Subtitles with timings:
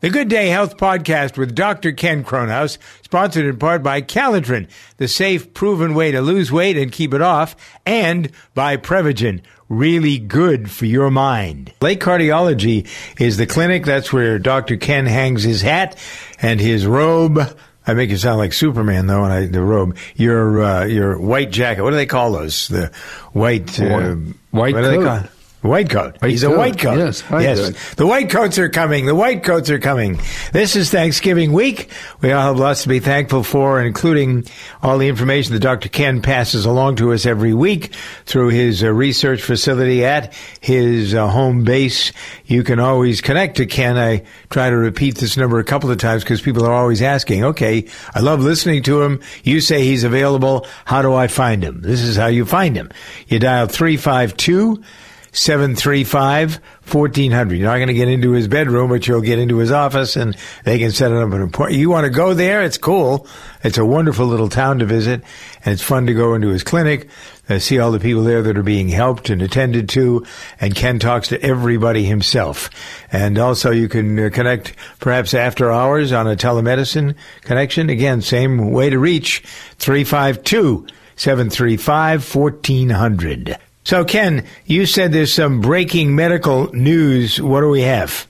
[0.00, 1.90] The Good Day Health Podcast with Dr.
[1.90, 6.92] Ken Kronhaus, sponsored in part by Calotren, the safe, proven way to lose weight and
[6.92, 11.72] keep it off, and by Prevagen, really good for your mind.
[11.80, 12.86] Lake Cardiology
[13.20, 13.84] is the clinic.
[13.84, 14.76] That's where Dr.
[14.76, 15.98] Ken hangs his hat
[16.40, 17.40] and his robe.
[17.84, 19.96] I make you sound like Superman though, and I the robe.
[20.14, 21.82] Your uh, your white jacket.
[21.82, 22.68] What do they call those?
[22.68, 22.92] The
[23.32, 24.14] white uh,
[24.52, 25.28] White they coat.
[25.60, 26.22] White coat.
[26.22, 26.98] White He's a white coat.
[26.98, 27.94] Yes, yes.
[27.94, 29.06] The white coats are coming.
[29.06, 30.20] The white coats are coming.
[30.52, 31.90] This is Thanksgiving week.
[32.20, 34.44] We all have lots to be thankful for, including
[34.84, 35.88] all the information that Dr.
[35.88, 37.92] Ken passes along to us every week
[38.24, 42.12] through his uh, research facility at his uh, home base.
[42.46, 43.98] You can always connect to Ken.
[43.98, 47.42] I try to repeat this number a couple of times because people are always asking,
[47.42, 49.20] okay, I love listening to him.
[49.42, 50.68] You say he's available.
[50.84, 51.80] How do I find him?
[51.80, 52.92] This is how you find him.
[53.26, 54.84] You dial 352
[55.32, 57.54] 735 1400.
[57.54, 60.36] You're not going to get into his bedroom, but you'll get into his office and
[60.64, 61.78] they can set it up an appointment.
[61.78, 62.62] You want to go there?
[62.62, 63.26] It's cool.
[63.62, 65.22] It's a wonderful little town to visit
[65.64, 67.08] and it's fun to go into his clinic,
[67.48, 70.24] uh, see all the people there that are being helped and attended to.
[70.60, 72.70] And Ken talks to everybody himself.
[73.12, 77.90] And also you can uh, connect perhaps after hours on a telemedicine connection.
[77.90, 79.40] Again, same way to reach
[79.78, 83.58] 352 735 1400.
[83.88, 87.40] So, Ken, you said there's some breaking medical news.
[87.40, 88.26] What do we have?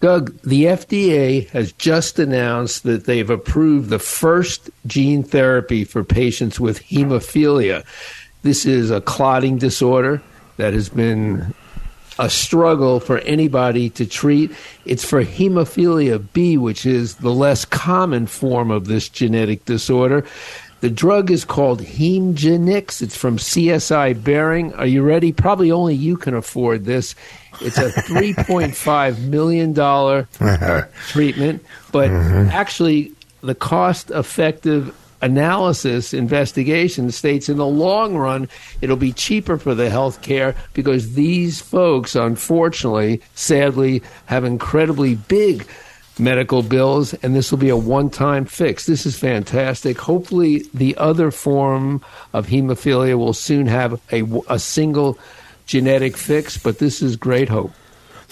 [0.00, 6.58] Doug, the FDA has just announced that they've approved the first gene therapy for patients
[6.58, 7.84] with hemophilia.
[8.42, 10.20] This is a clotting disorder
[10.56, 11.54] that has been
[12.18, 14.50] a struggle for anybody to treat.
[14.84, 20.24] It's for hemophilia B, which is the less common form of this genetic disorder.
[20.82, 23.02] The drug is called Hemgenix.
[23.02, 24.74] It's from CSL Behring.
[24.74, 25.32] Are you ready?
[25.32, 27.14] Probably only you can afford this.
[27.60, 29.72] It's a $3.5 million
[31.08, 32.48] treatment, but mm-hmm.
[32.50, 33.12] actually,
[33.42, 38.48] the cost effective analysis investigation states in the long run
[38.80, 45.64] it'll be cheaper for the health care because these folks unfortunately sadly have incredibly big
[46.18, 51.30] medical bills and this will be a one-time fix this is fantastic hopefully the other
[51.30, 55.18] form of hemophilia will soon have a, a single
[55.66, 57.72] genetic fix but this is great hope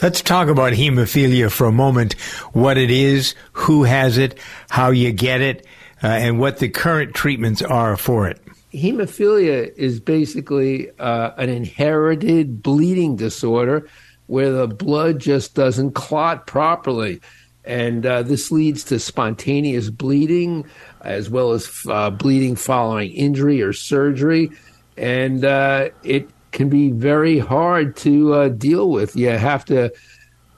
[0.02, 2.14] Let's talk about hemophilia for a moment.
[2.54, 4.38] What it is, who has it,
[4.70, 5.66] how you get it,
[6.02, 8.40] uh, and what the current treatments are for it.
[8.72, 13.88] hemophilia is basically uh, an inherited bleeding disorder
[14.26, 17.20] where the blood just doesn't clot properly.
[17.64, 20.64] And uh, this leads to spontaneous bleeding
[21.02, 24.50] as well as uh, bleeding following injury or surgery.
[24.96, 29.16] And uh, it can be very hard to uh, deal with.
[29.16, 29.92] You have to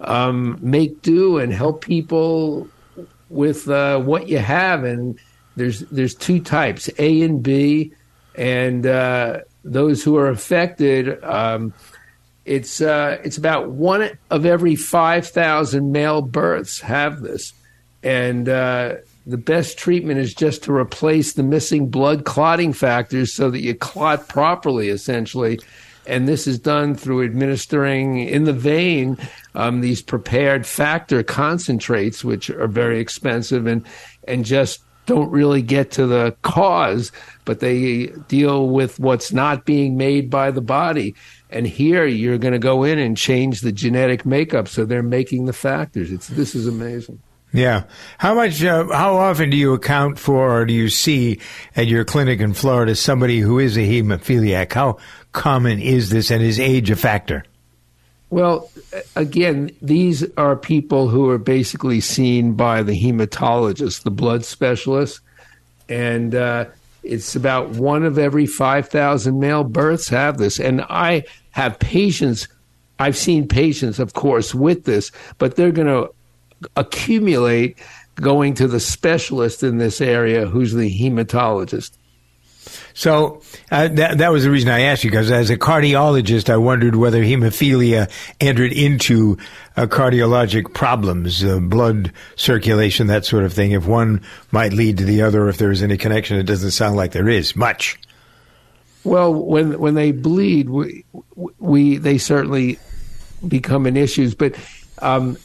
[0.00, 2.68] um, make do and help people
[3.28, 4.84] with uh, what you have.
[4.84, 5.18] And
[5.56, 7.92] there's there's two types, A and B,
[8.34, 11.22] and uh, those who are affected.
[11.22, 11.72] Um,
[12.44, 17.52] it's uh, it's about one of every five thousand male births have this,
[18.02, 23.50] and uh, the best treatment is just to replace the missing blood clotting factors so
[23.50, 25.60] that you clot properly, essentially.
[26.04, 29.16] And this is done through administering in the vein
[29.54, 33.86] um, these prepared factor concentrates, which are very expensive and
[34.26, 37.12] and just don't really get to the cause,
[37.44, 41.14] but they deal with what's not being made by the body.
[41.50, 45.46] And here you're going to go in and change the genetic makeup, so they're making
[45.46, 46.10] the factors.
[46.10, 47.20] It's this is amazing.
[47.52, 47.84] Yeah.
[48.16, 51.38] How much, uh, how often do you account for or do you see
[51.76, 54.72] at your clinic in Florida somebody who is a hemophiliac?
[54.72, 54.98] How
[55.32, 57.44] common is this and is age a factor?
[58.32, 58.70] Well,
[59.14, 65.20] again, these are people who are basically seen by the hematologist, the blood specialist,
[65.86, 66.64] and uh,
[67.02, 70.58] it's about one of every 5,000 male births have this.
[70.58, 72.48] And I have patients,
[72.98, 76.10] I've seen patients, of course, with this, but they're going to
[76.74, 77.76] accumulate
[78.14, 81.90] going to the specialist in this area who's the hematologist.
[82.94, 86.56] So uh, that that was the reason I asked you because as a cardiologist, I
[86.56, 88.10] wondered whether hemophilia
[88.40, 89.38] entered into
[89.76, 93.72] uh, cardiologic problems, uh, blood circulation, that sort of thing.
[93.72, 96.96] If one might lead to the other, if there is any connection, it doesn't sound
[96.96, 97.98] like there is much.
[99.04, 101.04] Well, when when they bleed, we,
[101.58, 102.78] we they certainly
[103.46, 104.54] become an issue, but.
[104.98, 105.36] Um,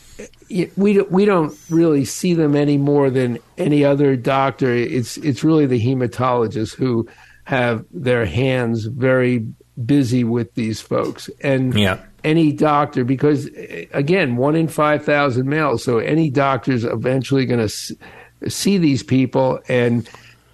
[0.50, 4.74] we we don't really see them any more than any other doctor.
[4.74, 7.08] It's it's really the hematologists who
[7.44, 9.48] have their hands very
[9.86, 12.00] busy with these folks, and yeah.
[12.24, 13.50] any doctor because
[13.94, 15.84] again, one in five thousand males.
[15.84, 20.10] So any doctor's eventually going to see these people and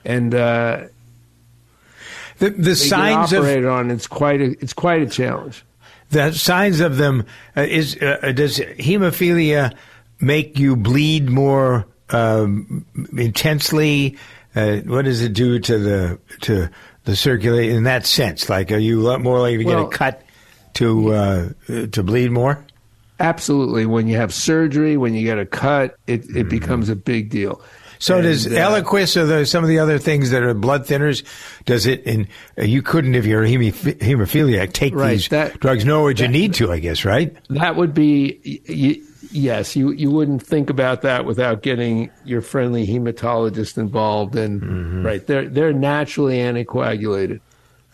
[0.06, 0.34] and.
[0.34, 0.86] Uh,
[2.40, 5.64] the the signs of on it's quite a it's quite a challenge
[6.14, 7.26] the signs of them
[7.58, 9.76] uh, is uh, does hemophilia
[10.22, 12.86] make you bleed more um,
[13.18, 14.18] intensely?
[14.56, 16.70] Uh, what does it do to the to
[17.04, 18.50] the circulation in that sense?
[18.50, 20.24] Like, are you more likely to well, get a cut
[20.76, 21.50] to uh,
[21.92, 22.64] to bleed more?
[23.20, 23.86] Absolutely.
[23.86, 26.50] When you have surgery, when you get a cut, it, it mm-hmm.
[26.50, 27.62] becomes a big deal.
[28.04, 30.86] So and, does uh, Eliquis or the, some of the other things that are blood
[30.86, 31.24] thinners?
[31.64, 32.06] Does it?
[32.06, 32.28] And
[32.58, 35.86] uh, you couldn't, if you're a hemophiliac, take right, these that, drugs.
[35.86, 37.34] Nor would you need to, I guess, right?
[37.48, 38.62] That would be.
[39.32, 45.06] yes, you you wouldn't think about that without getting your friendly hematologist involved, and mm-hmm.
[45.06, 47.40] right, they're they're naturally anticoagulated.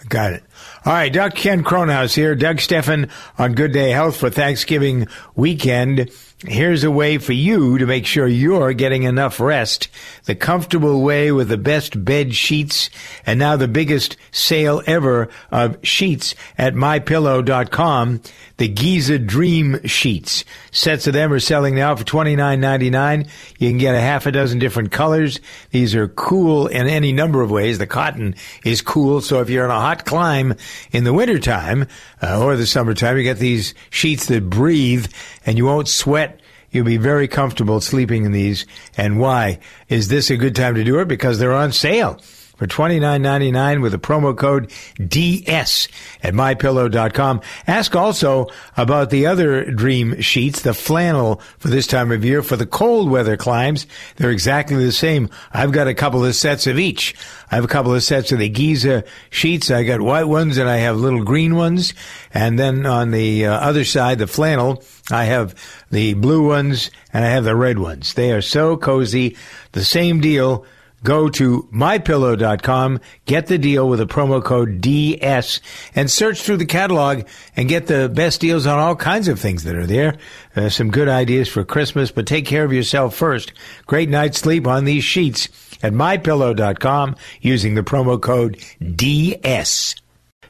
[0.07, 0.43] Got it.
[0.85, 1.35] All right, Dr.
[1.35, 6.09] Ken Kronhaus here, Doug Stephan on Good Day Health for Thanksgiving weekend.
[6.47, 9.89] Here's a way for you to make sure you're getting enough rest.
[10.23, 12.89] The comfortable way with the best bed sheets
[13.25, 18.21] and now the biggest sale ever of sheets at mypillow.com.
[18.55, 20.45] The Giza Dream Sheets.
[20.71, 23.27] Sets of them are selling now for $29.99.
[23.57, 25.41] You can get a half a dozen different colors.
[25.71, 27.79] These are cool in any number of ways.
[27.79, 29.19] The cotton is cool.
[29.19, 30.55] So if you're in a hot climb
[30.91, 31.87] in the wintertime
[32.21, 35.07] uh, or the summertime, you get these sheets that breathe
[35.45, 36.39] and you won't sweat
[36.71, 38.65] You'll be very comfortable sleeping in these.
[38.95, 39.59] And why?
[39.87, 41.07] Is this a good time to do it?
[41.07, 42.19] Because they're on sale
[42.59, 45.87] for $29.99 with the promo code DS
[46.21, 47.39] at mypillow.com.
[47.65, 52.57] Ask also about the other dream sheets, the flannel for this time of year for
[52.57, 53.87] the cold weather climes.
[54.17, 55.29] They're exactly the same.
[55.53, 57.15] I've got a couple of sets of each.
[57.49, 59.71] I have a couple of sets of the Giza sheets.
[59.71, 61.93] I got white ones and I have little green ones.
[62.33, 65.55] And then on the uh, other side, the flannel, I have
[65.91, 68.15] the blue ones and I have the red ones.
[68.15, 69.37] They are so cozy.
[69.71, 70.65] The same deal
[71.03, 75.61] Go to mypillow.com, get the deal with a promo code DS,
[75.95, 77.23] and search through the catalog
[77.55, 80.17] and get the best deals on all kinds of things that are there.
[80.55, 83.53] Uh, some good ideas for Christmas, but take care of yourself first.
[83.85, 85.47] Great night's sleep on these sheets
[85.81, 88.63] at mypillow.com using the promo code
[88.95, 89.95] DS.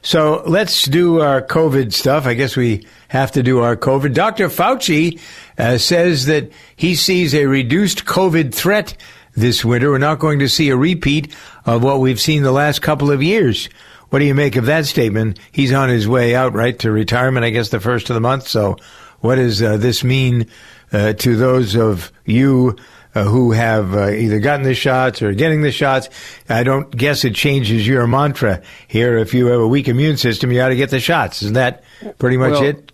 [0.02, 2.26] So let's do our COVID stuff.
[2.26, 4.14] I guess we have to do our COVID.
[4.14, 4.48] Dr.
[4.48, 5.20] Fauci
[5.58, 8.96] uh, says that he sees a reduced COVID threat
[9.40, 9.90] this winter.
[9.90, 11.34] We're not going to see a repeat
[11.66, 13.68] of what we've seen the last couple of years.
[14.10, 15.38] What do you make of that statement?
[15.52, 18.48] He's on his way out, right, to retirement, I guess, the first of the month.
[18.48, 18.76] So,
[19.20, 20.46] what does uh, this mean
[20.92, 22.76] uh, to those of you
[23.14, 26.08] uh, who have uh, either gotten the shots or getting the shots?
[26.48, 29.16] I don't guess it changes your mantra here.
[29.16, 31.42] If you have a weak immune system, you ought to get the shots.
[31.42, 31.84] Isn't that
[32.18, 32.92] pretty much well, it?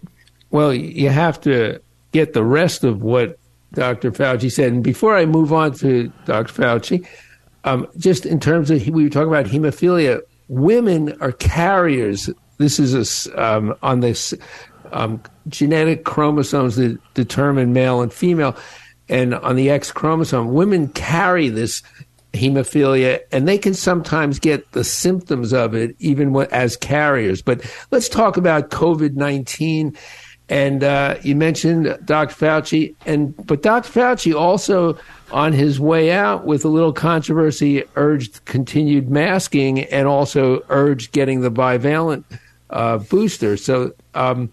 [0.50, 1.80] Well, you have to
[2.12, 3.38] get the rest of what
[3.72, 4.10] Dr.
[4.10, 4.72] Fauci said.
[4.72, 6.52] And before I move on to Dr.
[6.52, 7.06] Fauci,
[7.64, 12.30] um, just in terms of we were talking about hemophilia, women are carriers.
[12.58, 14.32] This is a, um, on this
[14.92, 18.56] um, genetic chromosomes that determine male and female,
[19.08, 21.82] and on the X chromosome, women carry this
[22.32, 27.42] hemophilia, and they can sometimes get the symptoms of it even as carriers.
[27.42, 29.96] But let's talk about COVID nineteen
[30.48, 32.34] and uh, you mentioned Dr.
[32.34, 33.90] Fauci, and but Dr.
[33.90, 34.96] Fauci also,
[35.32, 41.40] on his way out, with a little controversy, urged continued masking and also urged getting
[41.40, 42.24] the bivalent
[42.70, 43.56] uh, booster.
[43.56, 44.52] So, um,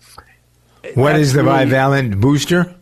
[0.95, 2.73] what is the really, bivalent booster?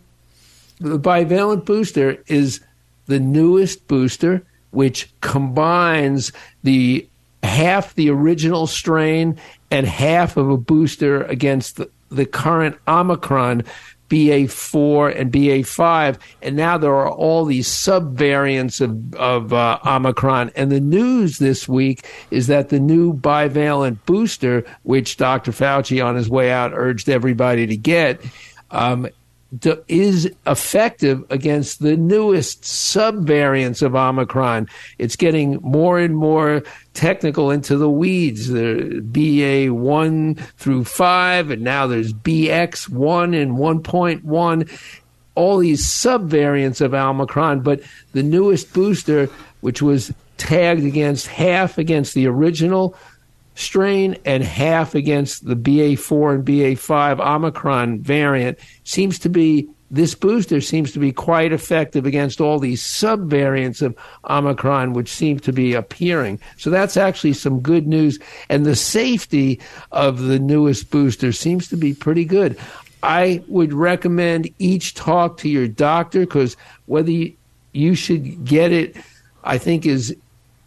[0.80, 2.62] The bivalent booster is
[3.08, 4.41] the newest booster,
[4.72, 6.32] which combines
[6.63, 7.06] the
[7.44, 9.38] half the original strain
[9.70, 13.63] and half of a booster against the the current Omicron
[14.12, 20.51] BA4 and BA5, and now there are all these subvariants of, of uh, Omicron.
[20.53, 25.53] And the news this week is that the new bivalent booster, which Dr.
[25.53, 28.22] Fauci on his way out urged everybody to get,
[28.70, 29.08] um,
[29.88, 34.67] is effective against the newest subvariants of Omicron.
[34.98, 38.48] It's getting more and more technical into the weeds.
[38.48, 44.98] The BA1 through 5, and now there's BX1 and 1.1.
[45.36, 47.81] All these subvariants of Omicron, but
[48.13, 49.29] the newest booster,
[49.62, 52.96] which was tagged against half against the original
[53.62, 60.62] strain and half against the BA4 and BA5 Omicron variant seems to be this booster
[60.62, 63.94] seems to be quite effective against all these subvariants of
[64.30, 66.39] Omicron, which seem to be appearing.
[66.58, 68.18] So that's actually some good news.
[68.48, 69.60] And the safety
[69.91, 72.58] of the newest booster seems to be pretty good.
[73.03, 77.12] I would recommend each talk to your doctor because whether
[77.74, 78.96] you should get it,
[79.44, 80.15] I think, is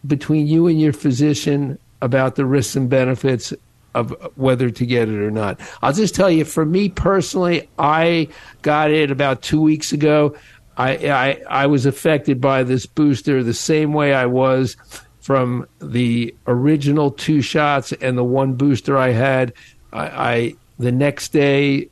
[0.07, 3.53] between you and your physician about the risks and benefits
[3.95, 5.61] of whether to get it or not.
[5.83, 8.29] I'll just tell you, for me personally, I
[8.63, 10.37] got it about two weeks ago.
[10.77, 14.77] I, I, I was affected by this booster the same way I was
[15.21, 19.53] from the original two shots and the one booster I had.
[19.93, 21.89] I, I the next day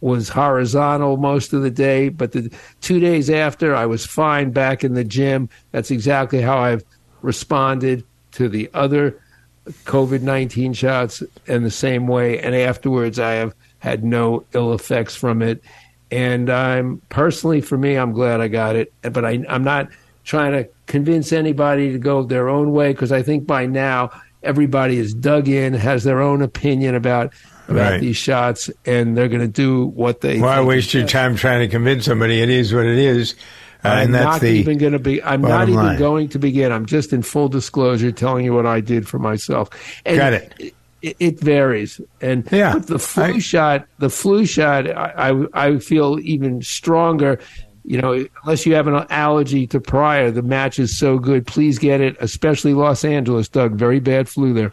[0.00, 4.84] was horizontal most of the day, but the two days after I was fine back
[4.84, 5.48] in the gym.
[5.70, 6.84] That's exactly how I've
[7.22, 9.18] responded to the other
[9.66, 12.38] COVID 19 shots in the same way.
[12.40, 15.62] And afterwards, I have had no ill effects from it.
[16.10, 18.92] And I'm personally, for me, I'm glad I got it.
[19.02, 19.88] But I, I'm not
[20.24, 24.10] trying to convince anybody to go their own way because I think by now
[24.42, 27.32] everybody is dug in, has their own opinion about
[27.66, 28.00] about right.
[28.00, 30.38] these shots, and they're going to do what they.
[30.38, 33.34] Why waste your time trying to convince somebody it is what it is?
[33.84, 35.22] I'm not even going to be.
[35.22, 35.98] I'm not even line.
[35.98, 36.72] going to begin.
[36.72, 39.70] I'm just in full disclosure, telling you what I did for myself.
[40.04, 40.74] And Got it.
[41.02, 45.78] It, it varies, and yeah, the flu I, shot, the flu shot, I, I, I
[45.78, 47.38] feel even stronger.
[47.84, 51.46] You know, unless you have an allergy to prior, the match is so good.
[51.46, 53.74] Please get it, especially Los Angeles, Doug.
[53.74, 54.72] Very bad flu there.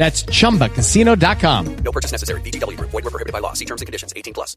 [0.00, 1.76] That's ChumbaCasino.com.
[1.84, 2.40] No purchase necessary.
[2.40, 2.80] VGW.
[2.80, 3.52] Void were prohibited by law.
[3.52, 4.14] See terms and conditions.
[4.16, 4.56] 18 plus.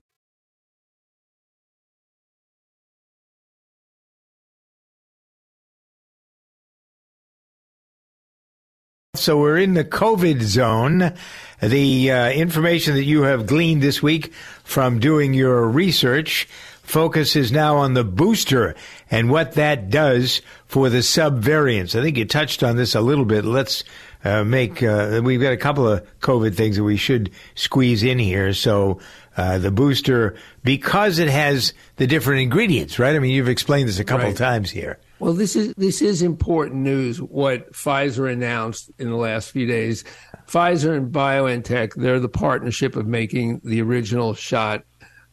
[9.16, 11.14] So we're in the COVID zone.
[11.62, 14.32] The uh, information that you have gleaned this week
[14.64, 16.48] from doing your research
[16.84, 18.76] focuses now on the booster
[19.12, 21.98] and what that does for the subvariants.
[21.98, 23.46] I think you touched on this a little bit.
[23.46, 23.84] Let's
[24.24, 24.82] uh, make.
[24.82, 28.54] Uh, we've got a couple of COVID things that we should squeeze in here.
[28.54, 29.00] So
[29.36, 33.16] uh, the booster, because it has the different ingredients, right?
[33.16, 34.38] I mean, you've explained this a couple right.
[34.38, 35.00] times here.
[35.20, 37.22] Well, this is this is important news.
[37.22, 40.04] What Pfizer announced in the last few days,
[40.48, 44.84] Pfizer and BioNTech, they're the partnership of making the original shot.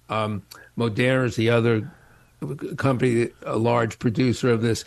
[0.09, 0.43] Um,
[0.79, 1.91] Moderna is the other
[2.77, 4.85] company, a large producer of this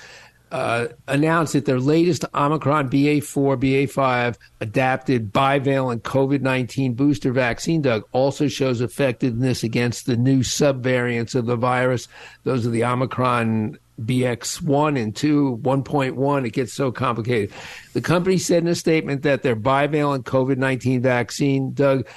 [0.54, 8.04] uh, announced that their latest Omicron BA4, BA5 adapted bivalent COVID 19 booster vaccine, Doug,
[8.12, 12.08] also shows effectiveness against the new subvariants of the virus.
[12.44, 16.46] Those are the Omicron BX1 and 2, 1.1.
[16.46, 17.52] It gets so complicated.
[17.94, 22.08] The company said in a statement that their bivalent COVID 19 vaccine, Doug,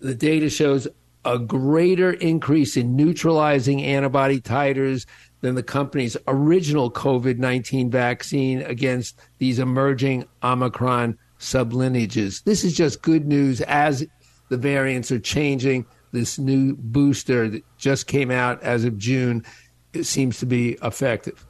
[0.00, 0.86] the data shows
[1.24, 5.06] a greater increase in neutralizing antibody titers
[5.40, 12.44] than the company's original COVID 19 vaccine against these emerging Omicron sublineages.
[12.44, 14.06] This is just good news as
[14.50, 15.86] the variants are changing.
[16.12, 19.44] This new booster that just came out as of June
[19.92, 21.44] it seems to be effective.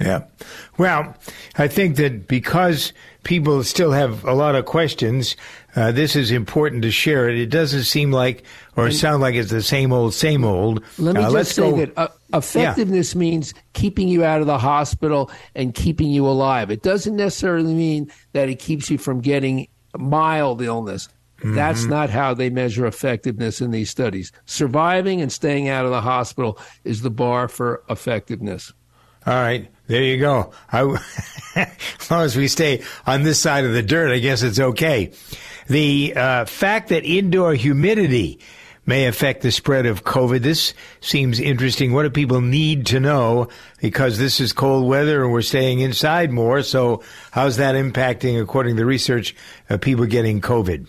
[0.00, 0.24] Yeah.
[0.76, 1.16] Well,
[1.56, 2.92] I think that because
[3.24, 5.34] people still have a lot of questions,
[5.74, 7.36] uh, this is important to share it.
[7.36, 8.44] It doesn't seem like
[8.76, 10.84] or and, sound like it's the same old, same old.
[10.98, 11.76] Let me uh, just say go.
[11.78, 13.18] that uh, effectiveness yeah.
[13.18, 16.70] means keeping you out of the hospital and keeping you alive.
[16.70, 21.08] It doesn't necessarily mean that it keeps you from getting mild illness.
[21.38, 21.54] Mm-hmm.
[21.54, 24.32] That's not how they measure effectiveness in these studies.
[24.44, 28.72] Surviving and staying out of the hospital is the bar for effectiveness.
[29.26, 29.70] All right.
[29.86, 30.52] There you go.
[30.72, 30.80] I,
[32.00, 35.12] as long as we stay on this side of the dirt, I guess it's okay.
[35.68, 38.40] The uh, fact that indoor humidity
[38.88, 40.40] may affect the spread of COVID.
[40.40, 41.92] This seems interesting.
[41.92, 43.48] What do people need to know?
[43.82, 46.62] Because this is cold weather and we're staying inside more.
[46.62, 49.36] So, how's that impacting, according to the research,
[49.68, 50.88] uh, people getting COVID?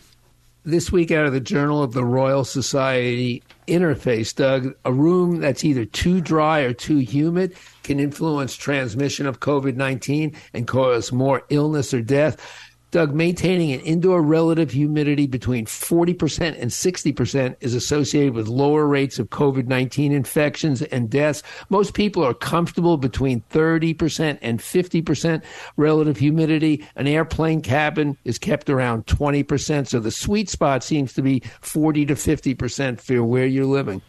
[0.64, 5.66] This week, out of the Journal of the Royal Society interface, Doug, a room that's
[5.66, 11.44] either too dry or too humid can influence transmission of COVID 19 and cause more
[11.50, 12.69] illness or death.
[12.92, 19.20] Doug, maintaining an indoor relative humidity between 40% and 60% is associated with lower rates
[19.20, 21.44] of COVID 19 infections and deaths.
[21.70, 25.44] Most people are comfortable between 30% and 50%
[25.78, 26.84] relative humidity.
[26.96, 29.88] An airplane cabin is kept around 20%.
[29.88, 34.02] So the sweet spot seems to be 40 to 50% for where you're living.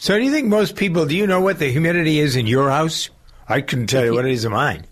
[0.00, 2.70] So, do you think most people, do you know what the humidity is in your
[2.70, 3.10] house?
[3.48, 4.86] I couldn't tell you what it is in mine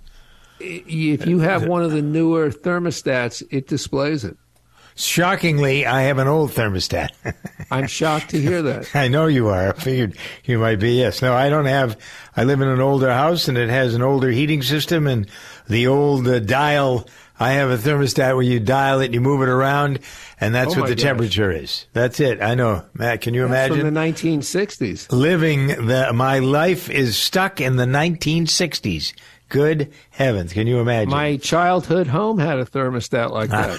[0.60, 4.36] if you have one of the newer thermostats, it displays it.
[4.98, 7.10] Shockingly, I have an old thermostat.
[7.70, 8.96] I'm shocked to hear that.
[8.96, 9.68] I know you are.
[9.68, 10.92] I figured you might be.
[10.92, 11.20] Yes.
[11.20, 11.98] No, I don't have.
[12.34, 15.28] I live in an older house, and it has an older heating system, and
[15.68, 17.06] the old uh, dial.
[17.38, 19.98] I have a thermostat where you dial it, and you move it around,
[20.40, 21.02] and that's Oh what the gosh.
[21.02, 21.84] temperature is.
[21.92, 22.40] That's it.
[22.40, 23.20] I know, Matt.
[23.20, 23.84] Can you That's imagine?
[23.84, 25.12] from the 1960s.
[25.12, 29.12] living the my life is stuck in the 1960s.
[29.48, 31.10] Good heavens, can you imagine?
[31.10, 33.78] My childhood home had a thermostat like that.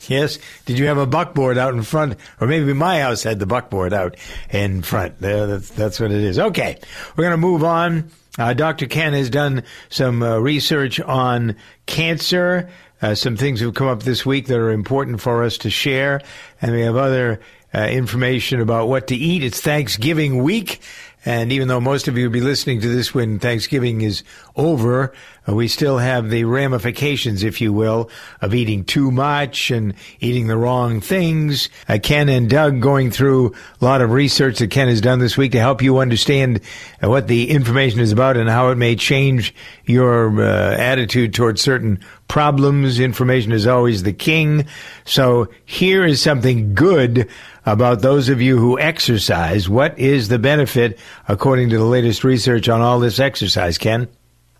[0.08, 0.38] yes.
[0.64, 3.92] Did you have a buckboard out in front, or maybe my house had the buckboard
[3.92, 4.16] out
[4.50, 5.20] in front?
[5.20, 6.38] There, that's that's what it is.
[6.38, 6.78] Okay,
[7.16, 8.10] we're going to move on.
[8.38, 8.86] Uh, Dr.
[8.86, 11.56] Ken has done some uh, research on
[11.86, 12.70] cancer.
[13.02, 16.22] Uh, some things have come up this week that are important for us to share,
[16.62, 17.40] and we have other
[17.74, 19.42] uh, information about what to eat.
[19.42, 20.80] It's Thanksgiving week.
[21.26, 24.22] And even though most of you will be listening to this when Thanksgiving is
[24.56, 25.12] over,
[25.48, 28.10] uh, we still have the ramifications, if you will,
[28.40, 31.68] of eating too much and eating the wrong things.
[31.88, 35.36] Uh, Ken and Doug going through a lot of research that Ken has done this
[35.36, 36.60] week to help you understand
[37.02, 41.60] uh, what the information is about and how it may change your uh, attitude towards
[41.60, 42.98] certain problems.
[42.98, 44.66] Information is always the king.
[45.04, 47.28] So here is something good
[47.64, 49.68] about those of you who exercise.
[49.68, 50.98] What is the benefit
[51.28, 54.08] according to the latest research on all this exercise, Ken?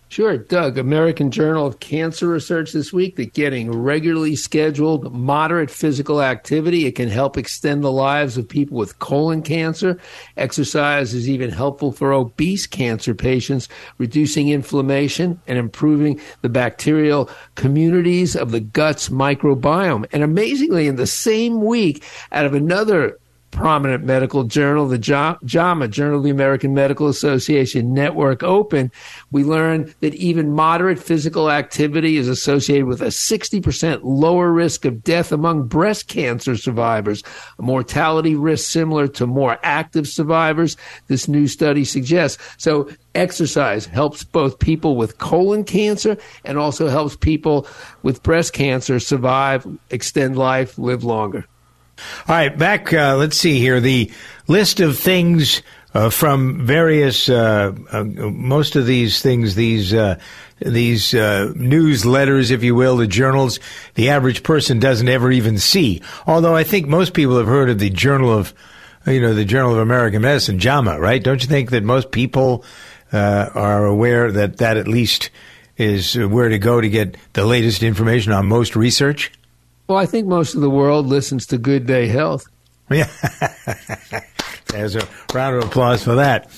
[0.09, 0.77] Sure, Doug.
[0.77, 6.93] American Journal of Cancer Research this week that getting regularly scheduled moderate physical activity it
[6.93, 9.99] can help extend the lives of people with colon cancer.
[10.37, 13.67] Exercise is even helpful for obese cancer patients,
[13.97, 20.05] reducing inflammation and improving the bacterial communities of the gut's microbiome.
[20.13, 23.19] And amazingly, in the same week, out of another
[23.51, 28.91] prominent medical journal, the JAMA, Journal of the American Medical Association Network Open,
[29.31, 35.03] we learned that even moderate physical activity is associated with a 60% lower risk of
[35.03, 37.23] death among breast cancer survivors,
[37.57, 42.41] a mortality risk similar to more active survivors, this new study suggests.
[42.57, 47.65] So exercise helps both people with colon cancer and also helps people
[48.03, 51.45] with breast cancer survive, extend life, live longer.
[52.27, 52.93] All right, back.
[52.93, 53.79] Uh, let's see here.
[53.79, 54.11] The
[54.47, 55.61] list of things
[55.93, 60.19] uh, from various, uh, uh, most of these things, these uh,
[60.59, 63.59] these uh, newsletters, if you will, the journals,
[63.95, 66.01] the average person doesn't ever even see.
[66.25, 68.53] Although I think most people have heard of the Journal of,
[69.05, 71.23] you know, the Journal of American Medicine, JAMA, right?
[71.23, 72.63] Don't you think that most people
[73.11, 75.29] are aware that that at least
[75.77, 79.31] is where to go to get the latest information on most research?
[79.87, 82.45] Well, I think most of the world listens to Good Day Health.
[82.89, 83.09] Yeah.
[84.67, 86.49] There's a round of applause for that.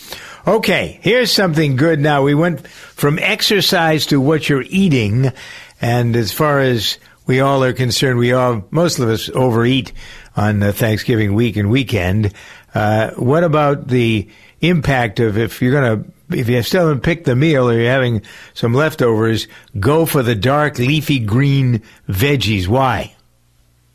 [0.48, 2.24] Okay, here's something good now.
[2.24, 5.32] We went from exercise to what you're eating,
[5.80, 9.94] and as far as we all are concerned, we all, most of us overeat
[10.36, 12.34] on Thanksgiving week and weekend.
[12.74, 14.28] Uh, what about the
[14.62, 17.92] impact of if you're going to if you still haven't picked the meal or you're
[17.92, 18.22] having
[18.54, 19.48] some leftovers,
[19.80, 22.68] go for the dark leafy green veggies.
[22.68, 23.16] Why?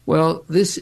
[0.06, 0.78] Well, this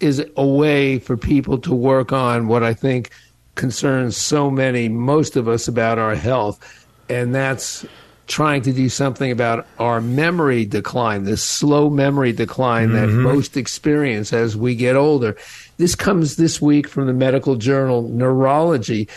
[0.00, 3.10] is a way for people to work on what I think
[3.54, 7.84] concerns so many, most of us, about our health, and that's
[8.26, 13.22] trying to do something about our memory decline, this slow memory decline that mm-hmm.
[13.22, 15.36] most experience as we get older.
[15.76, 19.08] This comes this week from the medical journal Neurology.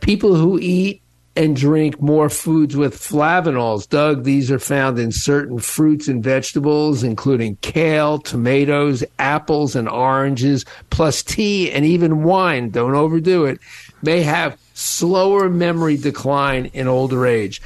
[0.00, 1.01] People who eat
[1.34, 3.88] and drink more foods with flavanols.
[3.88, 10.64] Doug, these are found in certain fruits and vegetables, including kale, tomatoes, apples, and oranges,
[10.90, 12.70] plus tea and even wine.
[12.70, 13.58] Don't overdo it.
[14.02, 17.62] May have slower memory decline in older age.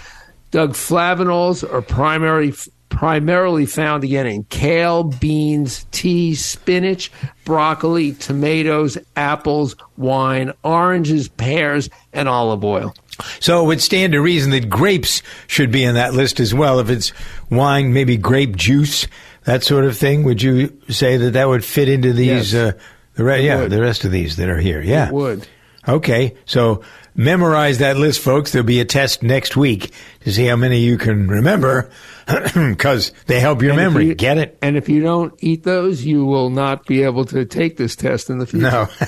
[0.52, 2.52] Doug, flavanols are primary
[2.88, 7.12] primarily found again in kale, beans, tea, spinach,
[7.44, 12.94] broccoli, tomatoes, apples, wine, oranges, pears, and olive oil.
[13.40, 16.80] So it would stand to reason that grapes should be in that list as well.
[16.80, 17.12] If it's
[17.50, 19.06] wine, maybe grape juice,
[19.44, 20.22] that sort of thing.
[20.24, 22.52] Would you say that that would fit into these?
[22.52, 22.54] Yes.
[22.54, 22.78] Uh,
[23.14, 23.70] the re- yeah, would.
[23.70, 24.82] the rest of these that are here.
[24.82, 25.48] Yeah, It would.
[25.88, 26.82] Okay, so
[27.14, 28.50] memorize that list, folks.
[28.50, 31.88] There'll be a test next week to see how many you can remember,
[32.54, 34.06] because they help your And memory.
[34.08, 34.58] you- Get it?
[34.60, 38.28] And if you don't eat those, you will not be able to take this test
[38.30, 38.68] in the future.
[38.68, 38.88] No,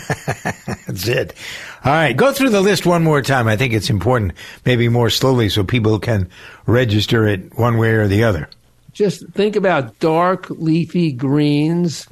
[0.86, 1.34] that's it.
[1.84, 3.46] All right, go through the list one more time.
[3.46, 4.32] I think it's important,
[4.64, 6.28] maybe more slowly, so people can
[6.66, 8.48] register it one way or the other.
[8.92, 12.08] Just think about dark leafy greens,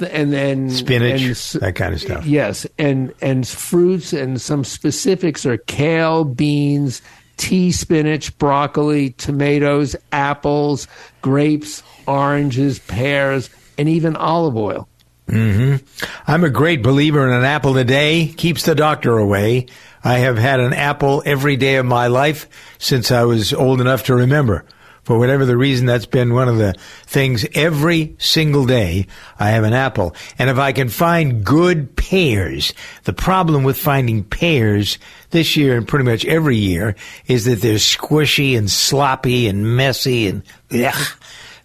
[0.00, 1.20] and then Spinach,
[1.54, 2.26] and that kind of stuff.
[2.26, 7.00] Yes, and and fruits and some specifics are kale, beans,
[7.36, 10.88] tea spinach, broccoli, tomatoes, apples,
[11.22, 14.88] grapes, oranges, pears, and even olive oil.
[15.28, 16.06] Mm-hmm.
[16.26, 19.66] I'm a great believer in an apple a day keeps the doctor away.
[20.02, 24.04] I have had an apple every day of my life since I was old enough
[24.04, 24.64] to remember.
[25.08, 26.74] For whatever the reason, that's been one of the
[27.06, 29.06] things every single day
[29.38, 30.14] I have an apple.
[30.38, 34.98] And if I can find good pears, the problem with finding pears
[35.30, 36.94] this year and pretty much every year
[37.26, 40.42] is that they're squishy and sloppy and messy and
[40.74, 41.06] ugh.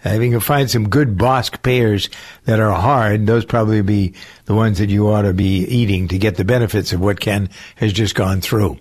[0.04, 2.10] If you can find some good Bosc pears
[2.46, 4.14] that are hard, those probably be
[4.46, 7.50] the ones that you ought to be eating to get the benefits of what Ken
[7.76, 8.78] has just gone through.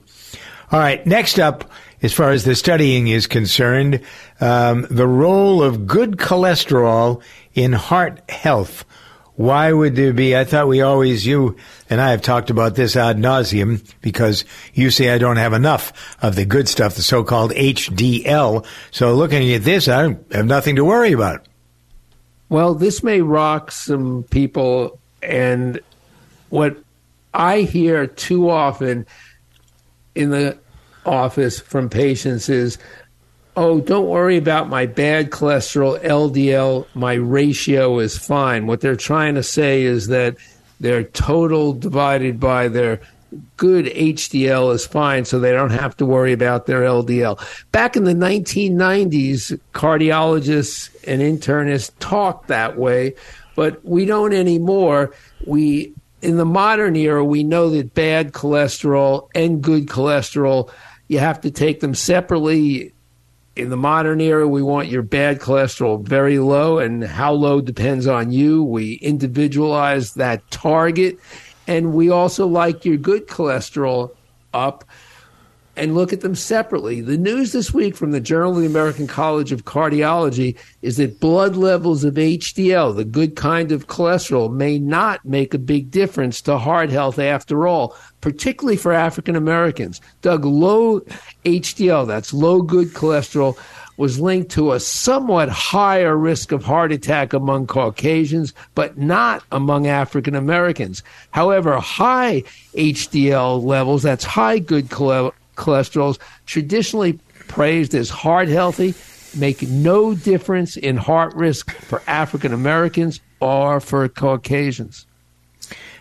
[0.73, 1.71] All right, next up,
[2.03, 4.01] as far as the studying is concerned,
[4.41, 7.23] um, the role of good cholesterol
[7.55, 8.85] in heart health.
[9.43, 10.37] Why would there be?
[10.37, 11.57] I thought we always, you
[11.91, 16.17] and I have talked about this ad nauseum because you say I don't have enough
[16.23, 18.65] of the good stuff, the so-called HDL.
[18.93, 21.45] So looking at this, I have nothing to worry about.
[22.51, 25.81] Well, this may rock some people, and
[26.51, 26.77] what
[27.35, 29.07] I hear too often
[30.15, 30.57] in the
[31.05, 32.79] office from patients is,
[33.57, 38.67] oh, don't worry about my bad cholesterol, LDL, my ratio is fine.
[38.67, 40.37] What they're trying to say is that
[40.81, 43.01] their total divided by their
[43.57, 47.41] good HDL is fine, so they don't have to worry about their LDL.
[47.73, 53.15] Back in the 1990s, cardiologists and internists talked that way,
[53.55, 55.15] but we don't anymore.
[55.47, 60.71] We in the modern era, we know that bad cholesterol and good cholesterol,
[61.09, 62.93] you have to take them separately
[63.55, 68.07] in the modern era, we want your bad cholesterol very low, and how low depends
[68.07, 68.63] on you.
[68.65, 71.19] We individualize that target,
[71.67, 74.15] and we also like your good cholesterol
[74.55, 74.85] up
[75.77, 77.01] and look at them separately.
[77.01, 81.21] The news this week from the Journal of the American College of Cardiology is that
[81.21, 86.43] blood levels of HDL, the good kind of cholesterol, may not make a big difference
[86.43, 90.01] to heart health after all, particularly for African Americans.
[90.21, 91.01] Doug, low
[91.45, 93.57] HDL, that's low good cholesterol,
[93.97, 99.87] was linked to a somewhat higher risk of heart attack among Caucasians, but not among
[99.87, 101.03] African Americans.
[101.31, 102.43] However, high
[102.75, 108.95] HDL levels, that's high good cholesterol, cholesterols traditionally praised as heart healthy
[109.37, 115.07] make no difference in heart risk for African Americans or for Caucasians.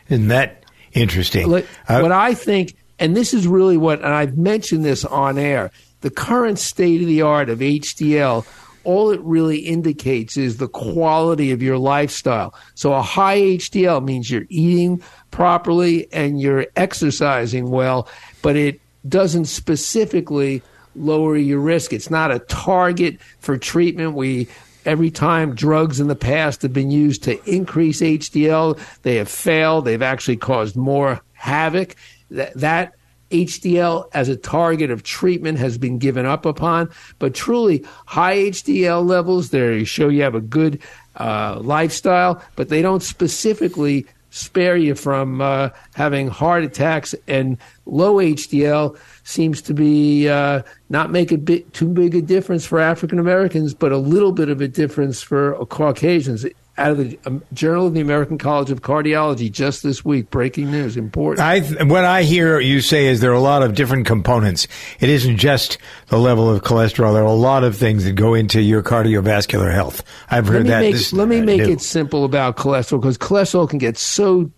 [0.10, 1.50] Isn't that interesting?
[1.50, 5.38] Like, Uh, what I think, and this is really what, and I've mentioned this on
[5.38, 8.46] air, the current state of the art of HDL,
[8.84, 12.54] all it really indicates is the quality of your lifestyle.
[12.74, 18.08] So a high HDL means you're eating properly and you're exercising well,
[18.42, 20.62] but it doesn't specifically
[20.96, 21.94] lower your risk.
[21.94, 24.14] It's not a target for treatment.
[24.14, 24.48] We
[24.86, 29.86] every time drugs in the past have been used to increase HDL, they have failed.
[29.86, 31.96] They've actually caused more havoc.
[32.32, 32.96] That, that
[33.32, 36.90] HDL as a target of treatment has been given up upon.
[37.20, 40.82] But truly, high HDL levels there show you have a good
[41.16, 47.14] uh, lifestyle, but they don't specifically spare you from uh, having heart attacks.
[47.28, 52.66] And low HDL seems to be uh, not make a bit too big a difference
[52.66, 56.46] for African Americans, but a little bit of a difference for Caucasians.
[56.78, 60.72] Out of the um, Journal of the American College of Cardiology just this week, breaking
[60.72, 61.46] news, important.
[61.46, 64.68] I what I hear you say is there are a lot of different components.
[65.00, 67.14] It isn't just the level of cholesterol.
[67.14, 70.02] There are a lot of things that go into your cardiovascular health.
[70.30, 70.80] I've heard let me that.
[70.82, 74.50] Make, This- let me I make it simple about cholesterol because cholesterol can get so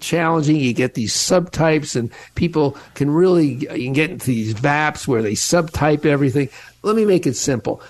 [0.00, 0.56] challenging.
[0.56, 5.22] You get these subtypes, and people can really you can get into these VAPs where
[5.22, 6.48] they subtype everything.
[6.82, 7.82] Let me make it simple.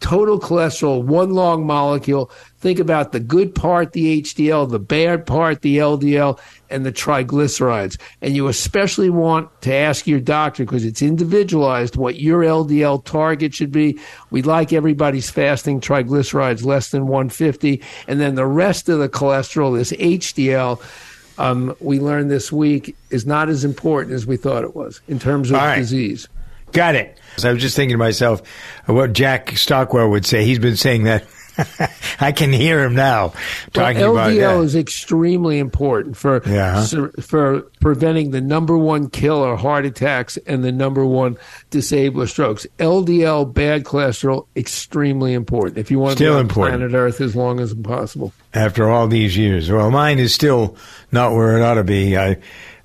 [0.00, 2.30] Total cholesterol, one long molecule.
[2.58, 7.98] Think about the good part, the HDL, the bad part, the LDL, and the triglycerides.
[8.20, 13.54] And you especially want to ask your doctor because it's individualized what your LDL target
[13.54, 13.98] should be.
[14.30, 17.82] We like everybody's fasting triglycerides less than 150.
[18.08, 20.82] And then the rest of the cholesterol, this HDL,
[21.38, 25.18] um, we learned this week is not as important as we thought it was in
[25.18, 25.76] terms of right.
[25.76, 26.28] disease.
[26.72, 27.18] Got it.
[27.36, 28.42] So I was just thinking to myself
[28.86, 30.44] what Jack Stockwell would say.
[30.44, 31.24] He's been saying that.
[32.20, 33.34] I can hear him now
[33.74, 34.64] talking well, about LDL that.
[34.64, 36.86] is extremely important for Yeah.
[37.20, 41.36] for preventing the number one killer heart attacks and the number one
[41.68, 42.66] disabler strokes.
[42.78, 46.78] LDL bad cholesterol extremely important if you want to Still be on important.
[46.78, 48.32] planet Earth as long as possible.
[48.54, 49.70] after all these years.
[49.70, 50.76] Well, mine is still
[51.12, 52.16] not where it ought to be.
[52.16, 52.38] I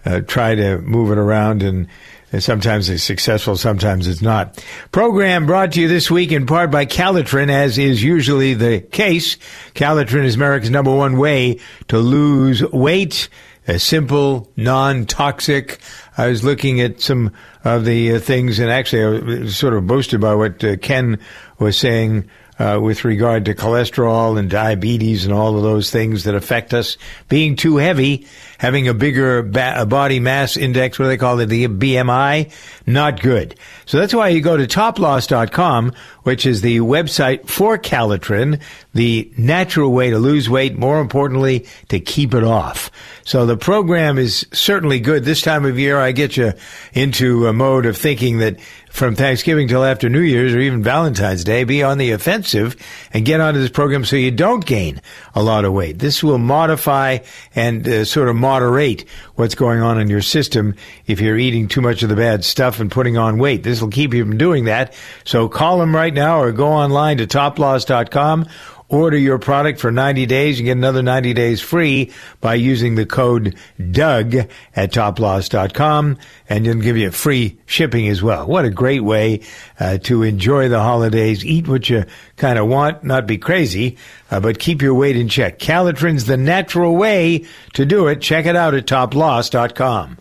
[0.05, 1.87] uh, try to move it around, and,
[2.35, 4.61] and sometimes it's successful, sometimes it's not.
[4.91, 9.37] Program brought to you this week in part by Calotren, as is usually the case.
[9.73, 13.29] Calotren is America's number one way to lose weight.
[13.69, 15.79] A simple, non-toxic.
[16.17, 17.31] I was looking at some
[17.63, 21.17] of the uh, things, and actually, I was sort of boasted by what uh, Ken
[21.57, 26.35] was saying uh, with regard to cholesterol and diabetes and all of those things that
[26.35, 26.97] affect us.
[27.27, 31.47] Being too heavy, having a bigger ba- body mass index, what do they call it,
[31.47, 32.51] the BMI,
[32.85, 33.55] not good.
[33.85, 38.61] So that's why you go to toploss.com, which is the website for Calotren,
[38.95, 42.89] the natural way to lose weight, more importantly, to keep it off.
[43.25, 45.25] So the program is certainly good.
[45.25, 46.53] This time of year, I get you
[46.93, 48.57] into a mode of thinking that
[48.95, 52.77] from Thanksgiving till after New Year's or even Valentine's Day, be on the offensive
[53.11, 55.01] and get onto this program so you don't gain
[55.33, 55.99] a lot of weight.
[55.99, 57.17] This will modify
[57.53, 59.03] and uh, sort of moderate
[59.35, 62.79] what's going on in your system if you're eating too much of the bad stuff
[62.79, 63.63] and putting on weight.
[63.63, 64.93] This will keep you from doing that.
[65.23, 68.47] So call them right now or go online to toploss.com
[68.87, 73.05] Order your product for 90 days and get another 90 days free by using the
[73.07, 73.55] code
[73.91, 76.17] Doug at toploss.com
[76.47, 78.45] and it'll give you free shipping as well.
[78.45, 79.41] What a great way
[79.79, 81.43] uh, to enjoy the holidays.
[81.43, 82.05] Eat what you
[82.37, 83.97] kind of want, not be crazy,
[84.31, 85.59] uh, but keep your weight in check.
[85.59, 88.21] Calotren's the natural way to do it.
[88.21, 90.17] Check it out at toploss.com.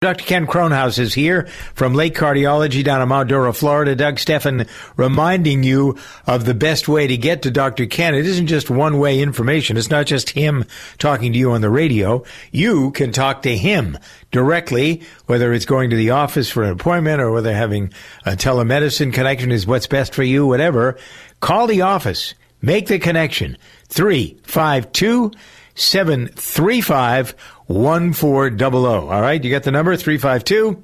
[0.00, 0.26] Dr.
[0.26, 3.96] Ken Kronhaus is here from Lake Cardiology down in Mount Dora, Florida.
[3.96, 7.84] Doug Stephan reminding you of the best way to get to Dr.
[7.86, 8.14] Ken.
[8.14, 9.76] It isn't just one way information.
[9.76, 10.66] It's not just him
[10.98, 12.22] talking to you on the radio.
[12.52, 13.98] You can talk to him
[14.30, 17.92] directly, whether it's going to the office for an appointment or whether having
[18.24, 20.96] a telemedicine connection is what's best for you, whatever.
[21.40, 22.36] Call the office.
[22.62, 23.56] Make the connection.
[23.88, 25.32] 352
[25.74, 27.34] 735
[27.68, 28.86] 1400.
[28.86, 30.82] All right, you got the number 352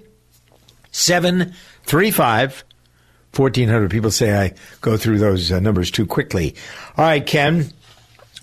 [0.92, 2.64] 735
[3.34, 3.90] 1400.
[3.90, 6.54] People say I go through those uh, numbers too quickly.
[6.96, 7.72] All right, Ken,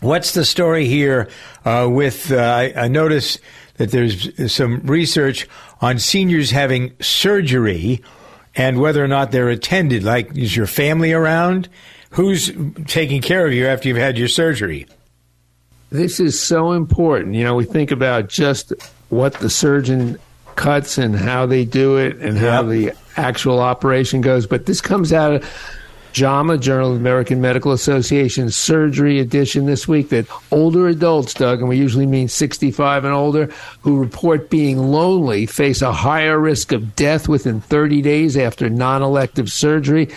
[0.01, 1.29] what's the story here
[1.63, 2.31] uh, with?
[2.31, 3.37] Uh, I, I notice
[3.77, 5.47] that there's some research
[5.79, 8.03] on seniors having surgery
[8.55, 10.03] and whether or not they're attended.
[10.03, 11.69] Like, is your family around?
[12.11, 12.51] Who's
[12.87, 14.87] taking care of you after you've had your surgery?
[15.91, 17.35] This is so important.
[17.35, 18.71] You know, we think about just
[19.09, 20.17] what the surgeon
[20.55, 24.47] cuts and how they do it and how the actual operation goes.
[24.47, 25.49] But this comes out of
[26.13, 31.67] JAMA, Journal of American Medical Association surgery edition this week that older adults, Doug, and
[31.67, 33.49] we usually mean 65 and older,
[33.81, 39.01] who report being lonely face a higher risk of death within 30 days after non
[39.01, 40.09] elective surgery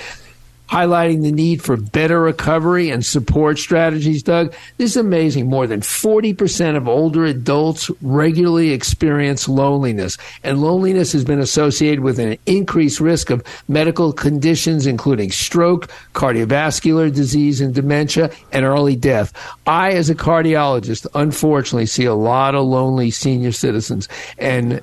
[0.69, 4.53] highlighting the need for better recovery and support strategies, Doug.
[4.79, 5.49] This is amazing.
[5.49, 12.19] More than 40% of older adults regularly experience loneliness, and loneliness has been associated with
[12.19, 19.33] an increased risk of medical conditions, including stroke, cardiovascular disease, and dementia, and early death.
[19.67, 24.81] I, as a cardiologist, unfortunately see a lot of lonely senior citizens, and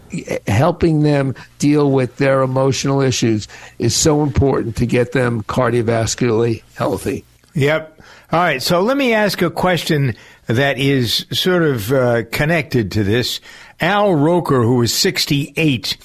[0.48, 3.48] helping them deal with their emotional issues
[3.80, 7.26] is so important to get them cardiovascularly healthy.
[7.54, 8.02] Yep.
[8.32, 8.62] All right.
[8.62, 10.16] So let me ask a question
[10.48, 13.42] that is sort of uh, connected to this.
[13.80, 15.98] Al Roker, who is 68,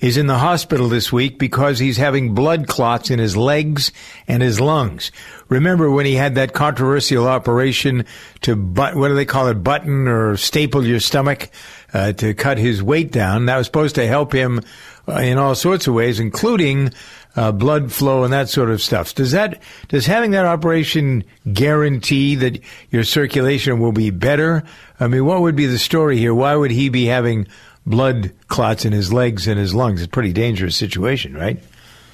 [0.00, 3.90] is in the hospital this week because he's having blood clots in his legs
[4.28, 5.10] and his lungs.
[5.48, 8.04] Remember when he had that controversial operation
[8.42, 11.48] to but what do they call it, button or staple your stomach
[11.92, 13.46] uh, to cut his weight down?
[13.46, 14.60] That was supposed to help him
[15.08, 16.92] uh, in all sorts of ways, including
[17.36, 19.14] uh, blood flow and that sort of stuff.
[19.14, 24.64] Does that does having that operation guarantee that your circulation will be better?
[25.00, 26.34] I mean, what would be the story here?
[26.34, 27.46] Why would he be having
[27.86, 30.00] blood clots in his legs and his lungs?
[30.00, 31.62] It's a pretty dangerous situation, right?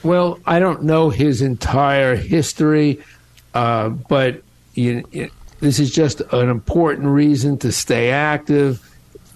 [0.03, 3.01] Well, I don't know his entire history,
[3.53, 4.43] uh, but
[4.75, 5.31] you, it,
[5.61, 8.87] this is just an important reason to stay active.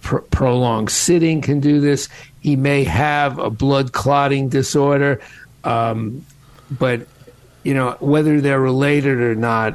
[0.01, 2.09] Pr- prolonged sitting can do this.
[2.40, 5.20] He may have a blood clotting disorder,
[5.64, 6.24] um,
[6.70, 7.07] but
[7.62, 9.74] you know whether they're related or not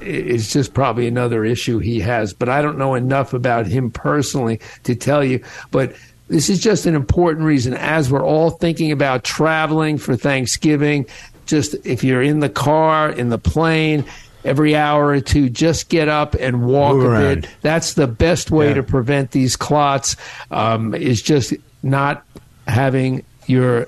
[0.00, 2.32] is just probably another issue he has.
[2.34, 5.44] But I don't know enough about him personally to tell you.
[5.70, 5.94] But
[6.28, 11.06] this is just an important reason as we're all thinking about traveling for Thanksgiving.
[11.46, 14.04] Just if you're in the car, in the plane,
[14.44, 17.40] every hour or two, just get up and walk Move a around.
[17.42, 17.50] bit.
[17.60, 18.74] That's the best way Yeah.
[18.74, 20.16] to prevent these clots.
[20.50, 22.24] Um, is just not
[22.66, 23.86] having your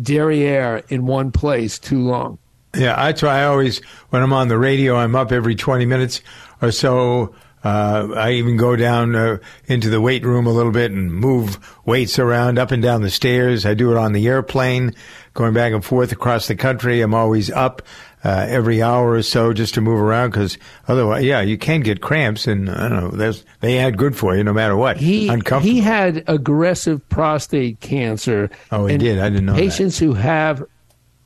[0.00, 2.38] derriere in one place too long.
[2.74, 3.40] Yeah, I try.
[3.40, 3.78] I always,
[4.10, 6.20] when I'm on the radio, I'm up every 20 minutes
[6.60, 7.34] or so.
[7.64, 11.58] Uh, I even go down uh, into the weight room a little bit and move
[11.84, 13.66] weights around up and down the stairs.
[13.66, 14.94] I do it on the airplane,
[15.34, 17.00] going back and forth across the country.
[17.00, 17.82] I'm always up
[18.26, 20.58] uh, every hour or so just to move around because
[20.88, 24.36] otherwise, yeah, you can get cramps and I don't know, there's, they add good for
[24.36, 24.96] you no matter what.
[24.96, 25.28] He
[25.60, 28.50] he had aggressive prostate cancer.
[28.72, 29.20] Oh, he did?
[29.20, 29.60] I didn't know that.
[29.60, 30.64] Patients who have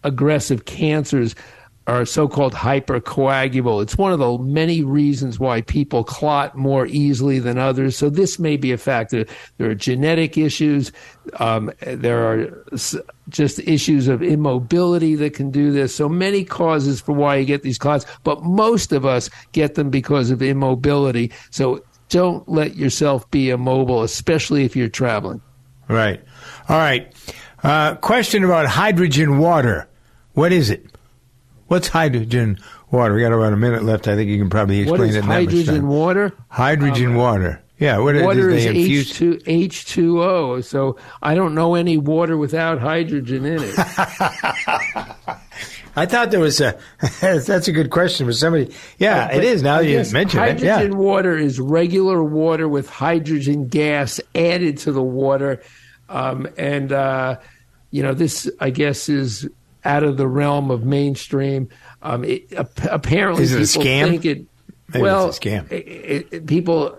[0.05, 1.35] aggressive cancers
[1.87, 3.83] are so-called hypercoagulable.
[3.83, 7.97] It's one of the many reasons why people clot more easily than others.
[7.97, 9.25] So this may be a factor.
[9.57, 10.93] There are genetic issues.
[11.39, 12.65] Um, there are
[13.29, 15.95] just issues of immobility that can do this.
[15.95, 19.91] So many causes for why you get these clots, but most of us get them
[19.91, 21.33] because of immobility.
[21.51, 25.41] So don't let yourself be immobile, especially if you're traveling.
[25.89, 26.23] Right.
[26.69, 27.13] All right.
[27.65, 29.89] Uh, question about hydrogen water.
[30.35, 30.87] What is it?
[31.71, 32.59] What's hydrogen
[32.91, 33.15] water?
[33.15, 34.09] We got about a minute left.
[34.09, 36.33] I think you can probably explain What is it in that much hydrogen water?
[36.49, 37.63] Hydrogen water.
[37.79, 37.99] Yeah.
[37.99, 38.71] What is Water is They.
[38.71, 40.61] H two H two O.
[40.63, 43.75] So I don't know any water without hydrogen in it.
[45.95, 46.77] I thought there was a.
[47.21, 48.75] that's a good question for somebody.
[48.99, 49.63] Yeah, it is.
[49.63, 50.43] Now you guess mention it.
[50.43, 50.99] hydrogen Yeah.
[50.99, 55.63] water is regular water with hydrogen gas added to the water,
[56.09, 57.37] um, and uh,
[57.93, 59.49] you know this I guess is
[59.85, 61.69] out of the realm of mainstream.
[62.03, 62.47] Um, it,
[62.91, 64.09] apparently, Is it a people scam?
[64.11, 64.47] think it.
[64.93, 65.71] Maybe well, it's a scam.
[65.71, 66.99] it- it- it- people.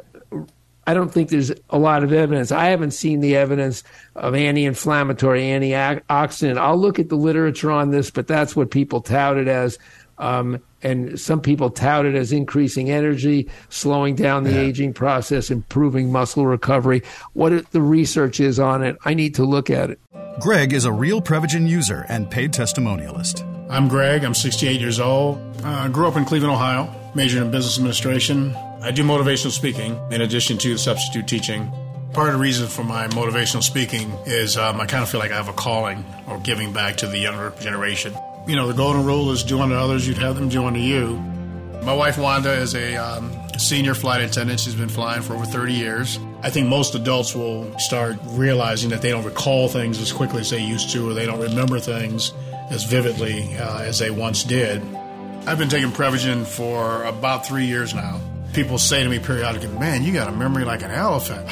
[0.87, 2.51] I don't think there's a lot of evidence.
[2.51, 3.83] I haven't seen the evidence
[4.15, 6.57] of anti-inflammatory, antioxidant.
[6.57, 9.77] I'll look at the literature on this, but that's what people tout it as.
[10.21, 16.11] Um, and some people tout it as increasing energy, slowing down the aging process, improving
[16.11, 17.01] muscle recovery.
[17.33, 19.99] What the research is on it, I need to look at it.
[20.39, 23.47] Greg is a real Prevagen user and paid testimonialist.
[23.69, 24.23] I'm Greg.
[24.23, 25.39] I'm 68 years old.
[25.63, 28.53] I grew up in Cleveland, Ohio, majored in business administration.
[28.81, 31.71] I do motivational speaking in addition to substitute teaching.
[32.13, 35.31] Part of the reason for my motivational speaking is um, I kind of feel like
[35.31, 38.13] I have a calling or giving back to the younger generation.
[38.47, 41.17] You know, the golden rule is do unto others, you'd have them do unto you.
[41.83, 44.59] My wife Wanda is a um, senior flight attendant.
[44.59, 46.19] She's been flying for over 30 years.
[46.41, 50.49] I think most adults will start realizing that they don't recall things as quickly as
[50.49, 52.33] they used to, or they don't remember things
[52.69, 54.81] as vividly uh, as they once did.
[55.45, 58.19] I've been taking Prevagen for about three years now.
[58.53, 61.47] People say to me periodically, Man, you got a memory like an elephant.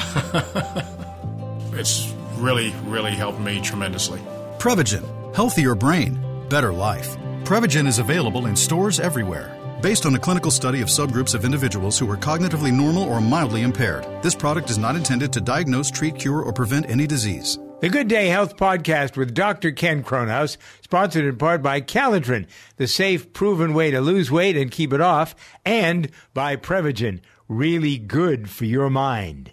[1.74, 4.20] it's really, really helped me tremendously.
[4.58, 6.18] Prevagen, healthier brain,
[6.50, 7.16] better life.
[7.44, 9.56] Prevagen is available in stores everywhere.
[9.80, 13.62] Based on a clinical study of subgroups of individuals who were cognitively normal or mildly
[13.62, 17.58] impaired, this product is not intended to diagnose, treat, cure, or prevent any disease.
[17.80, 19.72] The Good Day Health Podcast with Dr.
[19.72, 24.70] Ken Cronhouse, sponsored in part by Calotren, the safe, proven way to lose weight and
[24.70, 25.34] keep it off,
[25.64, 29.52] and by Prevagen, really good for your mind.